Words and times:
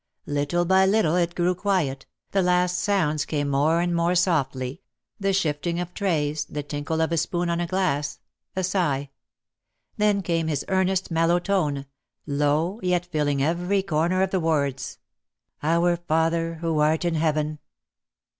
Little 0.25 0.65
by 0.65 0.87
little 0.87 1.15
it 1.15 1.35
grew 1.35 1.53
quiet, 1.53 2.07
the 2.31 2.41
last 2.41 2.79
sounds 2.79 3.23
came 3.23 3.47
more 3.47 3.79
and 3.81 3.93
more 3.95 4.15
softly, 4.15 4.81
the 5.19 5.31
shifting 5.31 5.79
of 5.79 5.93
trays, 5.93 6.43
the 6.45 6.63
tinkle 6.63 7.01
of 7.01 7.11
a 7.11 7.17
spoon 7.17 7.51
on 7.51 7.59
a 7.59 7.67
glass, 7.67 8.19
a 8.55 8.63
sigh. 8.63 9.11
Then 9.97 10.23
came 10.23 10.47
his 10.47 10.65
earnest 10.69 11.11
mellow 11.11 11.37
tone, 11.37 11.85
low, 12.25 12.79
yet 12.81 13.05
filling 13.05 13.43
every 13.43 13.83
corner 13.83 14.23
of 14.23 14.31
the 14.31 14.39
wards, 14.39 14.97
"Our 15.61 15.97
Father 15.97 16.55
who 16.61 16.79
art 16.79 17.05
in 17.05 17.13
Heaven." 17.13 17.59